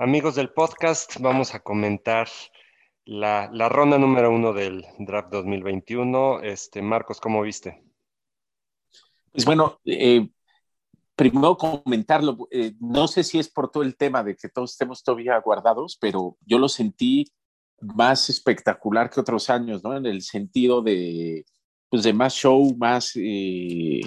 [0.00, 2.28] Amigos del podcast, vamos a comentar
[3.04, 6.40] la, ronda número uno del draft 2021.
[6.42, 7.82] Este, Marcos, ¿cómo viste?
[9.32, 10.28] Pues bueno, eh,
[11.16, 15.02] primero comentarlo, eh, no sé si es por todo el tema de que todos estemos
[15.02, 17.32] todavía guardados, pero yo lo sentí
[17.80, 19.96] más espectacular que otros años, ¿no?
[19.96, 21.44] En el sentido de,
[21.88, 24.02] pues de más show, más, eh,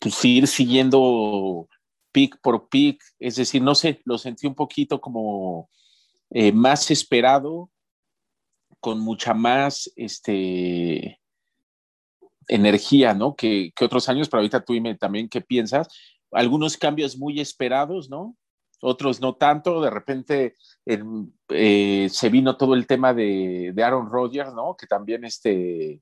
[0.00, 1.68] pues ir siguiendo
[2.12, 5.68] pick por pick, es decir, no sé, lo sentí un poquito como
[6.30, 7.70] eh, más esperado,
[8.80, 11.20] con mucha más este,
[12.48, 13.34] energía, ¿no?
[13.34, 15.88] Que, otros años, pero ahorita tú dime también qué piensas.
[16.32, 18.36] Algunos cambios muy esperados, ¿no?
[18.82, 20.54] Otros no tanto, de repente
[20.86, 24.76] eh, se vino todo el tema de, Aaron Rodgers, ¿no?
[24.76, 26.00] Que también este,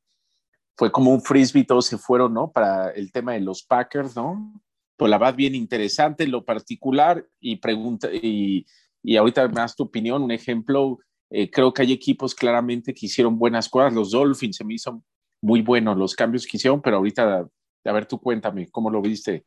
[0.77, 2.52] fue como un frisbee, todos se fueron, ¿no?
[2.52, 4.62] Para el tema de los Packers, ¿no?
[4.98, 8.66] Pues la verdad bien interesante lo particular y pregunta y,
[9.02, 10.98] y ahorita más tu opinión, un ejemplo,
[11.31, 15.03] eh, creo que hay equipos claramente que hicieron buenas cosas, los Dolphins se me hizo
[15.41, 17.48] muy buenos los cambios que hicieron, pero ahorita,
[17.84, 19.45] a ver tú cuéntame, ¿cómo lo viste?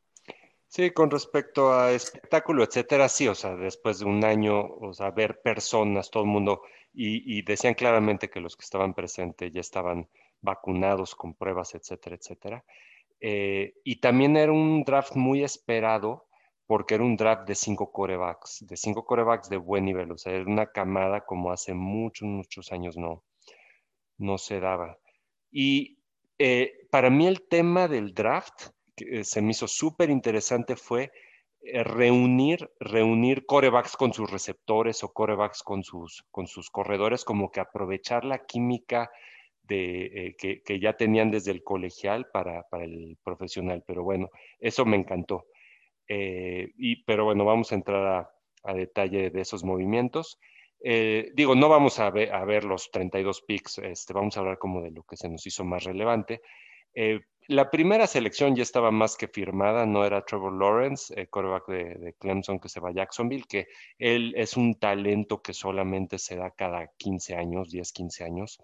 [0.68, 5.12] Sí, con respecto a espectáculo, etcétera, sí, o sea, después de un año, o sea,
[5.12, 6.62] ver personas, todo el mundo,
[6.94, 10.08] y, y decían claramente que los que estaban presentes ya estaban
[10.40, 12.64] vacunados con pruebas, etcétera, etcétera.
[13.24, 16.26] Eh, y también era un draft muy esperado
[16.66, 20.34] porque era un draft de cinco corebacks, de cinco corebacks de buen nivel, o sea,
[20.34, 23.24] era una camada como hace muchos, muchos años no,
[24.18, 24.98] no se daba.
[25.52, 26.00] Y
[26.40, 31.12] eh, para mí el tema del draft, que eh, se me hizo súper interesante, fue
[31.84, 37.60] reunir, reunir corebacks con sus receptores o corebacks con sus, con sus corredores, como que
[37.60, 39.12] aprovechar la química
[39.72, 43.84] de, eh, que, ya tenían desde el colegial para, el profesional.
[43.88, 45.46] Pero bueno, eso me encantó.
[46.08, 48.28] Eh, y, pero bueno, vamos a entrar
[48.64, 50.40] a, detalle de esos movimientos.
[50.84, 54.58] Eh, digo, no vamos a ver, a ver, los 32 picks, este, vamos a hablar
[54.58, 56.42] como de lo que se nos hizo más relevante.
[57.48, 62.16] la primera selección ya estaba más que firmada, no era Trevor Lawrence, el quarterback de,
[62.20, 63.68] Clemson que se va a Jacksonville, que
[63.98, 68.60] él es un talento que solamente se da cada 15 años, 10, 15 años.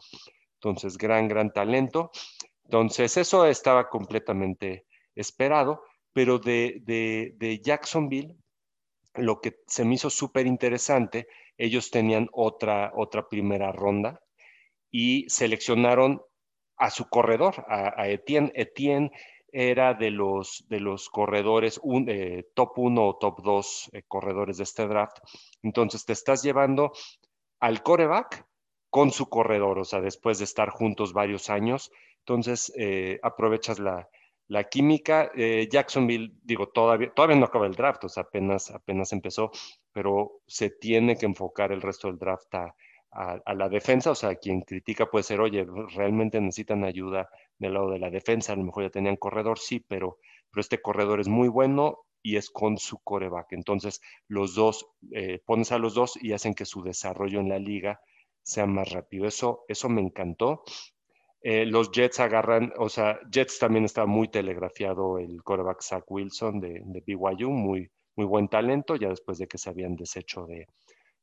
[0.58, 2.12] Entonces, gran, gran talento.
[2.66, 8.36] Entonces, eso estaba completamente esperado, pero de, Jacksonville,
[9.16, 14.20] lo que se me hizo súper interesante, ellos tenían otra, otra primera ronda
[14.92, 16.22] y seleccionaron
[16.78, 18.52] a su corredor, a, Etienne.
[18.56, 19.12] Etienne
[19.52, 24.64] era de los, de los corredores eh, top 1 o top 2 eh, corredores de
[24.64, 25.18] este draft.
[25.64, 26.92] Entonces te estás llevando
[27.60, 28.47] al coreback
[28.98, 31.92] con su corredor, o sea, después de estar juntos varios años.
[32.22, 34.10] Entonces, eh, aprovechas la,
[34.72, 35.30] química.
[35.36, 39.52] Eh, Jacksonville, digo, todavía, todavía no acaba el draft, o sea, apenas, apenas empezó,
[39.94, 42.74] pero se tiene que enfocar el resto del draft a,
[43.54, 45.64] la defensa, o sea, quien critica puede ser, oye,
[45.96, 47.30] realmente necesitan ayuda
[47.60, 50.18] del lado de la defensa, a lo mejor ya tenían corredor, sí, pero,
[50.50, 53.52] pero este corredor es muy bueno y es con su coreback.
[53.52, 57.60] Entonces, los dos, eh, pones a los dos y hacen que su desarrollo en la
[57.60, 58.02] liga
[58.48, 59.28] sea más rápido.
[59.28, 60.64] Eso, eso me encantó.
[61.42, 66.62] Eh, los Jets agarran, o sea, Jets también estaba muy telegrafiado el quarterback Zach Wilson
[66.62, 70.68] de, de BYU, muy, muy buen talento, ya después de que se habían deshecho de,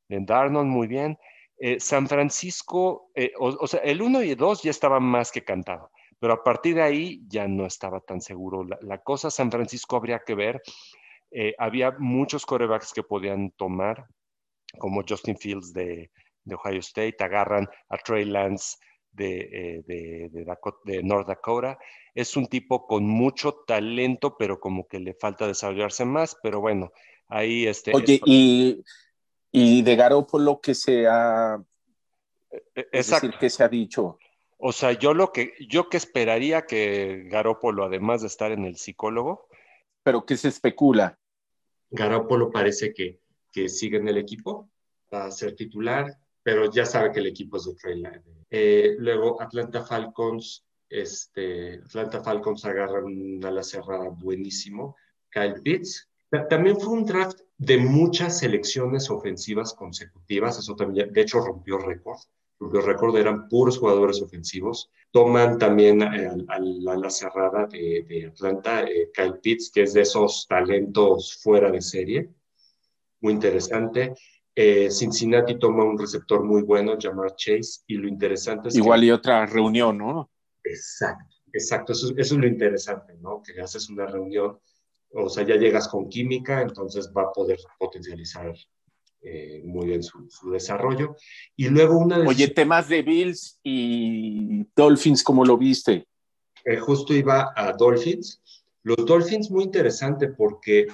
[0.07, 1.17] de Darnold, muy bien.
[1.57, 5.43] Eh, San Francisco, eh, o, sea, el 1 y el 2 ya estaban más que
[5.43, 8.63] cantado, pero a partir de ahí ya no estaba tan seguro.
[8.63, 10.61] La, la cosa, San Francisco habría que ver,
[11.57, 14.05] había muchos corebacks que podían tomar,
[14.77, 16.09] como Justin Fields de,
[16.45, 18.77] de Ohio State, agarran a Trey Lance
[19.11, 20.29] de, eh,
[20.85, 21.77] de, North Dakota.
[22.13, 26.91] Es un tipo con mucho talento, pero como que le falta desarrollarse más, pero bueno,
[27.27, 27.93] ahí este...
[27.93, 28.81] Oye, y,
[29.51, 31.61] y de Garoppolo que se ha...
[32.51, 34.17] E, e, es decir, que se ha dicho.
[34.57, 38.77] O sea, yo lo que, yo que esperaría que Garópolo, además de estar en el
[38.77, 39.47] psicólogo.
[40.03, 41.19] Pero que se especula.
[41.89, 43.19] Garópolo parece que,
[43.51, 44.69] que sigue en el equipo,
[45.13, 48.03] va a ser titular, pero ya sabe que el equipo es de Trey
[48.51, 54.95] eh, luego Atlanta Falcons, este, Atlanta Falcons agarran una ala cerrada buenísimo,
[55.31, 56.07] Kyle Pitts.
[56.47, 62.19] También fue un draft de muchas selecciones ofensivas consecutivas, eso también, de hecho, rompió récord.
[62.59, 64.91] Rompió récord, eran puros jugadores ofensivos.
[65.09, 71.39] Toman también la ala cerrada de, Atlanta, eh, Kyle Pitts, que es de esos talentos
[71.41, 72.29] fuera de serie.
[73.21, 74.13] Muy interesante.
[74.55, 79.11] Eh, Cincinnati toma un receptor muy bueno, Jamar Chase, y lo interesante es Igual y
[79.11, 80.31] otra reunión, ¿no?
[80.63, 83.41] Exacto, exacto, eso, es lo interesante, ¿no?
[83.43, 84.57] Que haces una reunión
[85.15, 88.53] o sea, ya llegas con química, entonces va a poder potencializar
[89.21, 91.15] eh, muy bien su, desarrollo.
[91.55, 92.27] Y luego una de...
[92.27, 96.07] Oye, temas de Bills y Dolphins, ¿cómo lo viste?
[96.65, 98.41] Eh, justo iba a Dolphins.
[98.83, 100.87] Los Dolphins muy interesante porque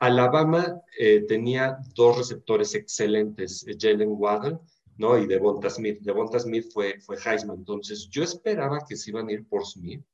[0.00, 4.58] Alabama eh, tenía dos receptores excelentes, Jalen Waddle,
[4.98, 5.18] ¿no?
[5.18, 6.00] Y Devonta Smith.
[6.00, 7.58] Devonta Smith fue, fue Heisman.
[7.58, 10.04] Entonces, yo esperaba que se iban a ir por Smith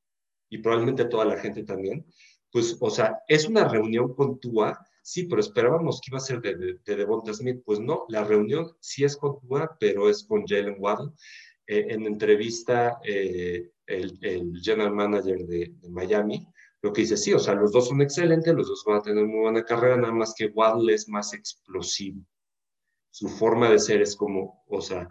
[0.49, 2.05] y probablemente toda la gente también.
[2.50, 6.40] Pues, o sea, es una reunión con Tua, sí, pero esperábamos que iba a ser
[6.40, 7.62] de, de, Devonta Smith.
[7.64, 11.12] Pues no, la reunión sí es con Tua, pero es con Jalen Waddle.
[11.67, 16.46] Eh, en entrevista, eh, el, general manager de, de, Miami
[16.82, 19.25] lo que dice, sí, o sea, los dos son excelentes, los dos van a tener
[19.25, 22.20] muy buena carrera, nada más que Waddle es más explosivo.
[23.11, 25.08] Su forma de ser es como, o sea,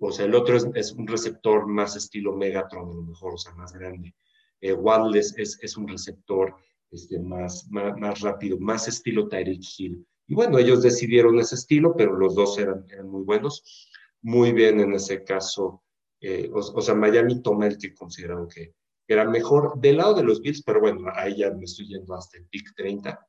[0.00, 3.38] o sea el otro es, es un receptor más estilo Megatron, a lo mejor, o
[3.38, 4.14] sea, más grande.
[4.60, 4.76] Eh,
[5.14, 6.54] es, es, un receptor
[6.90, 10.06] este, más, más, rápido, más estilo Tyreek Hill.
[10.26, 13.90] Y bueno, ellos decidieron ese estilo, pero los dos eran, eran muy buenos.
[14.22, 15.82] Muy bien en ese caso.
[16.20, 18.74] Eh, o, sea, Miami toma el que consideraron que
[19.14, 22.38] era mejor del lado de los Bills, pero bueno, ahí ya me estoy yendo hasta
[22.38, 23.26] el pick 30.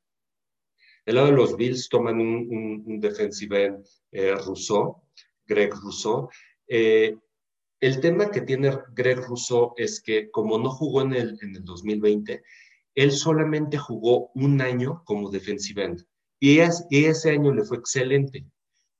[1.06, 5.02] Del lado de los Bills toman un, un, defensive end eh, Rousseau,
[5.46, 6.28] Greg Rousseau.
[6.68, 7.16] Eh,
[7.80, 11.64] el tema que tiene Greg Rousseau es que como no jugó en el, en el
[11.64, 12.42] 2020,
[12.94, 16.06] él solamente jugó un año como defensive end
[16.42, 18.44] y, ese año le fue excelente,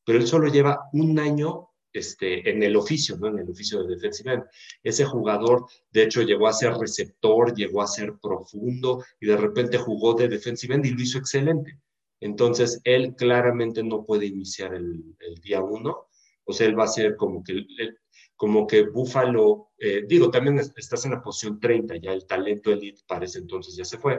[0.07, 3.29] pero él solo lleva un año este, en el oficio, ¿no?
[3.29, 4.45] En el oficio de defensive end.
[4.83, 9.79] Ese jugador, de hecho, llegó a ser receptor, llegó a ser profundo y de repente
[9.79, 11.79] jugó de defensive end y lo hizo excelente.
[12.21, 15.03] Entonces, él claramente no puede iniciar el,
[15.43, 16.07] día uno,
[16.45, 17.65] o sea, él va a ser como que
[18.37, 23.01] como que Buffalo, eh, digo, también estás en la posición 30, ya el talento elite
[23.07, 24.19] parece entonces ya se fue.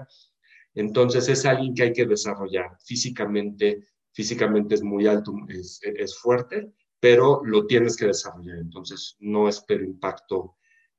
[0.74, 6.72] Entonces es alguien que hay que desarrollar físicamente, físicamente es muy alto, es, es fuerte,
[7.04, 8.60] pero lo tienes que desarrollar.
[8.60, 10.56] Entonces no espero impacto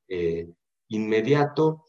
[0.06, 0.46] eh,
[0.88, 1.86] inmediato.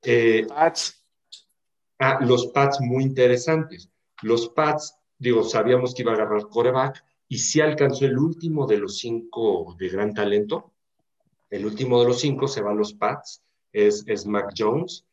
[0.00, 3.90] Eh, ah, los pads muy interesantes.
[4.22, 8.78] Los pads, digo, sabíamos que iba a agarrar coreback, y si alcanzó el último de
[8.78, 10.74] los cinco de gran talento.
[11.50, 13.42] El último de los cinco se va a los Pats,
[13.72, 15.04] es, es Mac Jones.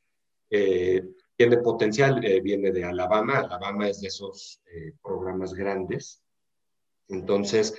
[0.52, 1.04] Eh,
[1.36, 3.40] tiene potencial, eh, viene de Alabama.
[3.40, 6.22] Alabama es de esos eh, programas grandes.
[7.08, 7.74] Entonces,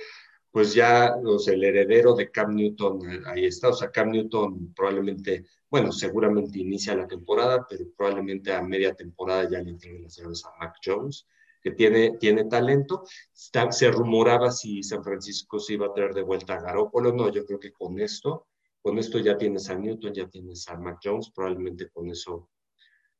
[0.51, 1.13] pues ya
[1.47, 3.69] el heredero de Cam Newton ahí está.
[3.69, 9.49] O sea, Cam Newton probablemente, bueno, seguramente inicia la temporada, pero probablemente a media temporada
[9.49, 11.27] ya le entreguen las llaves a Mac Jones
[11.61, 13.03] que tiene, tiene talento.
[13.33, 17.11] se rumoraba si San Francisco se iba a traer de vuelta a Garópolo.
[17.11, 18.47] No, yo creo que con esto,
[18.81, 22.49] con esto ya tienes a Newton, ya tienes a Mac Jones, probablemente con eso,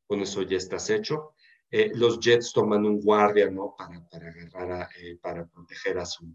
[0.07, 1.33] con eso ya estás hecho.
[1.69, 3.75] Eh, los Jets toman un guardia, ¿no?
[3.77, 6.25] Para, para agarrar, eh, para proteger a su,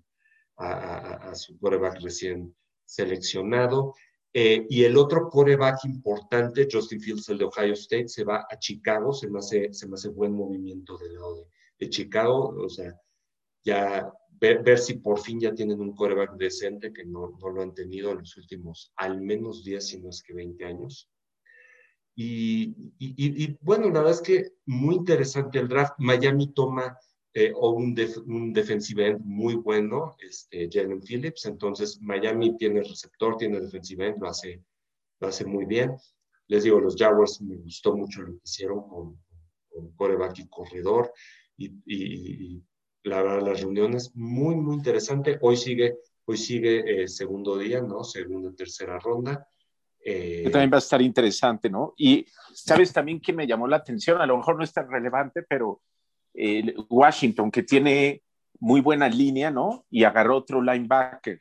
[0.57, 3.95] a, a, su quarterback recién seleccionado.
[4.35, 8.59] Eh, y el otro quarterback importante, Justin Fields, el de Ohio State, se va a
[8.59, 11.47] Chicago, se me hace, se me hace buen movimiento del lado de,
[11.79, 12.95] de Chicago, o sea,
[13.65, 14.11] ya
[14.43, 18.11] ver, si por fin ya tienen un coreback decente, que no, no, lo han tenido
[18.11, 21.09] en los últimos al menos 10, si no es que 20 años.
[22.15, 25.95] Y, y, bueno, la verdad es que muy interesante el draft.
[25.99, 26.97] Miami toma
[27.33, 31.47] eh, un, un defensive end muy bueno, este, Jalen Phillips.
[31.47, 34.63] Entonces, Miami tiene receptor, tiene defensive end, lo hace,
[35.21, 35.97] lo hace muy bien.
[36.49, 39.19] Les digo, los Jaguars me gustó mucho lo que hicieron con,
[39.69, 41.13] con coreback y corredor
[41.57, 42.63] y,
[43.05, 45.39] la verdad, las reuniones muy, muy interesante.
[45.41, 48.05] Hoy sigue, hoy sigue eh, segundo día, ¿no?
[48.05, 49.47] Segunda, tercera ronda.
[50.05, 51.95] Eh, también va a estar interesante, ¿no?
[51.97, 55.43] Y sabes también que me llamó la atención, a lo mejor no es tan relevante,
[55.43, 55.81] pero
[56.35, 58.23] eh, Washington, que tiene
[58.59, 59.87] muy buena línea, ¿no?
[59.91, 61.41] Y agarró otro linebacker.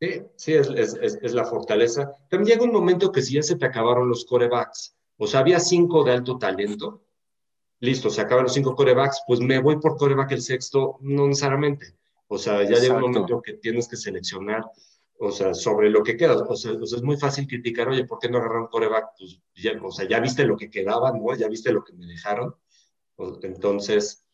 [0.00, 2.10] Sí, sí, es, es, es, la fortaleza.
[2.28, 5.60] También llega un momento que si ya se te acabaron los corebacks, o sea, había
[5.60, 7.04] cinco de alto talento,
[7.80, 11.94] listo, se acaban los cinco corebacks, pues me voy por coreback el sexto, no necesariamente.
[12.28, 14.64] O sea, ya llega un momento que tienes que seleccionar,
[15.24, 16.36] o sea, sobre lo que queda.
[16.36, 19.06] O sea, es muy fácil criticar, oye, ¿por qué no agarraron coreback?
[19.18, 21.34] Pues ya, o sea, ya viste lo que quedaba, ¿no?
[21.34, 22.54] Ya viste lo que me dejaron.
[23.42, 24.26] Entonces,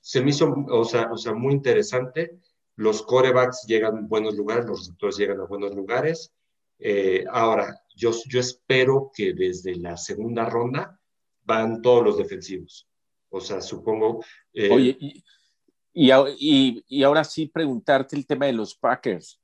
[0.00, 2.38] se me hizo, o sea, o sea, muy interesante.
[2.76, 6.32] Los corebacks llegan a buenos lugares, los receptores llegan a buenos lugares.
[6.78, 10.98] Eh, ahora, yo, yo espero que desde la segunda ronda
[11.42, 12.88] van todos los defensivos.
[13.30, 14.24] O sea, supongo...
[14.52, 15.24] Eh, Oye, y,
[15.92, 19.39] y, y, ahora sí preguntarte el tema de los Packers.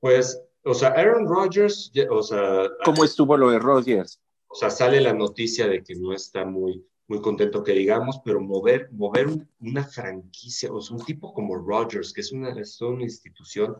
[0.00, 2.68] Pues, o sea, Aaron Rodgers, o sea...
[2.84, 4.20] ¿Cómo estuvo lo de Rodgers?
[4.48, 8.40] O sea, sale la noticia de que no está muy, muy contento que digamos, pero
[8.40, 9.28] mover, mover
[9.60, 13.76] una franquicia, o sea, un tipo como Rogers, que es una, es una institución,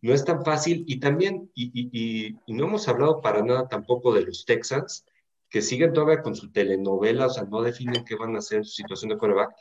[0.00, 0.84] no es tan fácil.
[0.86, 5.04] Y también, y, y, y, no hemos hablado para nada tampoco de los Texans,
[5.50, 8.64] que siguen todavía con su telenovela, o sea, no definen qué van a hacer en
[8.64, 9.54] su situación de coreback,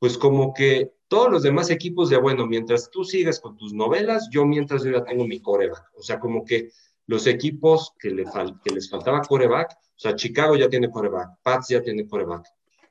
[0.00, 4.28] pues como que todos los demás equipos de, bueno, mientras tú sigas con tus novelas,
[4.32, 5.90] yo mientras yo ya tengo mi coreback.
[5.94, 6.70] O sea, como que
[7.06, 8.24] los equipos que, le
[8.64, 12.46] que les faltaba coreback, o sea, Chicago ya tiene coreback, Pats ya tiene coreback.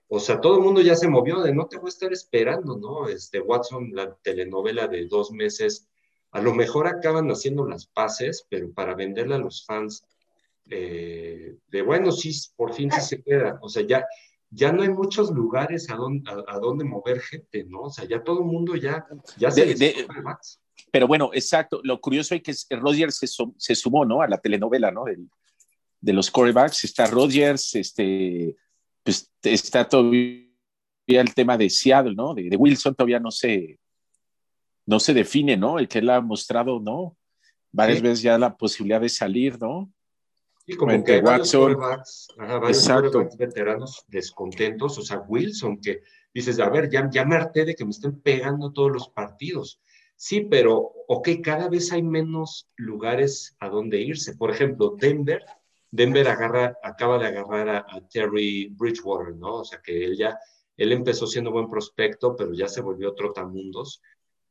[0.08, 2.78] O sea, todo el mundo ya se movió de no te voy a estar esperando,
[2.78, 3.08] ¿no?
[3.10, 5.88] Este Watson, la telenovela de dos meses,
[6.32, 10.04] a lo mejor acaban haciendo las paces, pero para venderle a los fans
[10.70, 13.58] eh, de, bueno, sí, por fin sí se queda.
[13.62, 14.06] O sea, ya,
[14.52, 17.82] ya no hay muchos lugares a donde, a, donde mover gente, ¿no?
[17.84, 19.06] O sea, ya todo el mundo ya,
[19.38, 20.08] ya se de,
[20.92, 21.82] Pero bueno, exacto.
[21.84, 24.22] Lo curioso es que Rodgers se, se sumó, ¿no?
[24.22, 25.06] A la telenovela, ¿no?
[26.02, 26.84] de los corebacks.
[26.84, 28.56] Está Rodgers, este,
[29.04, 30.46] pues está todavía
[31.08, 32.34] el tema de Seattle, ¿no?
[32.34, 33.80] De, Wilson todavía no se,
[34.86, 35.80] no se define, ¿no?
[35.80, 37.18] El que él ha mostrado, ¿no?
[37.72, 39.92] Varias veces ya la posibilidad de salir, ¿no?
[40.70, 46.92] Y como que hay Watson, varios, veteranos descontentos, o sea, Wilson, que dices, a ver,
[46.92, 49.82] ya, ya me harté de que me estén pegando todos los partidos.
[50.16, 54.36] Sí, pero, ok, cada vez hay menos lugares a donde irse.
[54.36, 55.44] Por ejemplo, Denver,
[55.90, 59.56] Denver agarra, acaba de agarrar a, Terry Bridgewater, ¿no?
[59.56, 60.38] O sea, que él ya,
[60.78, 64.04] él empezó siendo buen prospecto, pero ya se volvió trotamundos.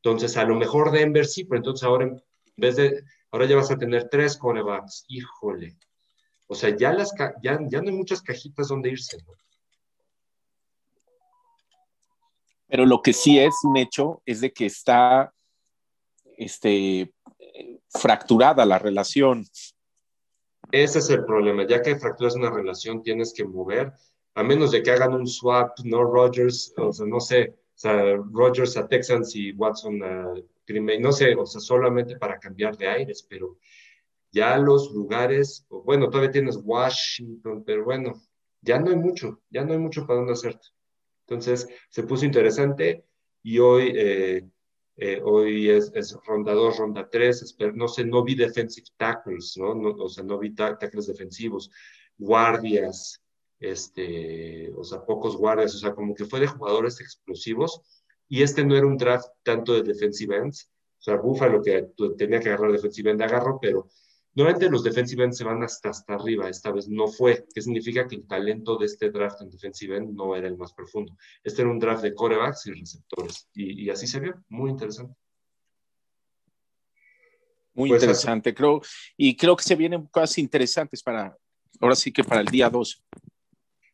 [0.03, 2.21] Entonces, a lo mejor Denver sí, pero entonces ahora, en
[2.57, 5.05] vez de, ahora ya vas a tener tres corebacks.
[5.07, 5.77] Híjole,
[6.49, 9.19] o sea, ya, las, ya, ya no hay muchas cajitas donde irse.
[12.67, 15.33] Pero lo que sí es un hecho es de que está
[16.37, 17.12] este,
[17.90, 19.47] fracturada la relación.
[20.73, 21.67] Ese es el problema.
[21.67, 23.93] Ya que fracturas una relación, tienes que mover,
[24.35, 28.17] a menos de que hagan un swap, no Rogers, o sea, no sé, o sea,
[28.33, 30.35] Rogers a Texans y Watson a
[30.67, 33.59] Green Bay, no sé, o sea, solamente para cambiar de aires, pero
[34.31, 38.15] ya los lugares, bueno, todavía tienes Washington, pero bueno,
[38.61, 40.69] ya no hay mucho, ya no hay mucho para dónde hacerte.
[41.27, 43.05] Entonces, se puso interesante
[43.43, 44.49] y hoy, eh,
[44.97, 49.73] eh, hoy es, ronda 2, ronda 3, no sé, no vi defensive tackles, ¿no?
[49.73, 51.71] o sea, no vi tackles defensivos,
[52.17, 53.23] guardias,
[53.61, 57.81] este, o sea, pocos guardias, o sea, como que fue de jugadores explosivos
[58.29, 62.41] y este no era un draft tanto de defensive ends, o sea, Buffalo que tenía
[62.41, 63.89] que agarrar defensive end agarro, pero
[64.38, 68.07] Normalmente los defensive ends se van hasta, hasta arriba, esta vez no fue, que significa
[68.07, 71.16] que el talento de este draft en defensive end no era el más profundo.
[71.42, 75.12] Este era un draft de corebacks y receptores, y, así se vio, muy interesante.
[77.75, 78.80] Muy pues interesante, creo,
[79.16, 81.37] y creo que se vienen cosas interesantes para,
[81.80, 83.04] ahora sí que para el día 2.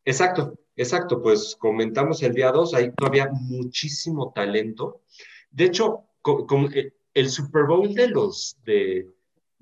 [0.04, 5.04] Exacto, exacto, pues comentamos el día 2, hay todavía muchísimo talento.
[5.50, 6.04] De hecho,
[6.74, 9.13] eh, el Super Bowl de los de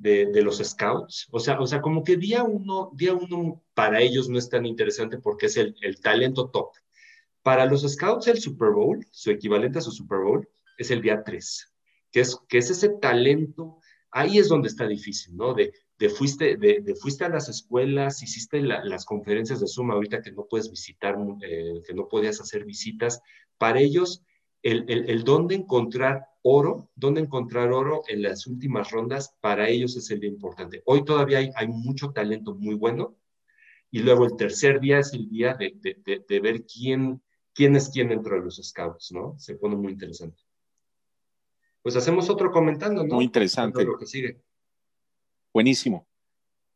[0.02, 1.28] de, los scouts.
[1.30, 4.66] O sea, o sea, como que día uno, día uno para ellos no es tan
[4.66, 6.70] interesante porque es el, el talento top.
[7.42, 11.22] Para los scouts, el Super Bowl, su equivalente a su Super Bowl, es el día
[11.24, 11.72] 3,
[12.10, 13.78] que es, que es ese talento,
[14.10, 15.54] ahí es donde está difícil, ¿no?
[15.54, 20.32] De, de fuiste, de, fuiste a las escuelas, hiciste las conferencias de Zoom ahorita que
[20.32, 23.20] no puedes visitar, eh, que no podías hacer visitas.
[23.58, 24.22] Para ellos,
[24.62, 29.96] el, el, el dónde encontrar oro, dónde encontrar oro en las últimas rondas, para ellos
[29.96, 30.82] es el día importante.
[30.86, 33.16] Hoy todavía hay, hay mucho talento muy bueno
[33.90, 37.90] y luego el tercer día es el día de, de, de, ver quién, quién es
[37.90, 39.38] quién dentro de los scouts, ¿no?
[39.38, 40.42] Se pone muy interesante.
[41.82, 43.16] Pues hacemos otro comentando, ¿no?
[43.16, 43.84] Muy interesante.
[43.84, 44.40] Lo que sigue.
[45.52, 46.06] Buenísimo.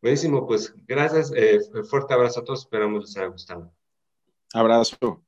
[0.03, 1.33] Buenísimo, pues gracias.
[1.35, 2.61] Eh, fuerte abrazo a todos.
[2.61, 3.73] Esperamos les haya gustado.
[4.53, 5.26] Abrazo.